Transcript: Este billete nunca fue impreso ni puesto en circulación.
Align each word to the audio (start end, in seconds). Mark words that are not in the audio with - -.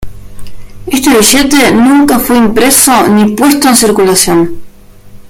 Este 0.87 1.11
billete 1.15 1.71
nunca 1.73 2.17
fue 2.17 2.35
impreso 2.35 3.07
ni 3.07 3.35
puesto 3.35 3.67
en 3.69 3.75
circulación. 3.75 4.59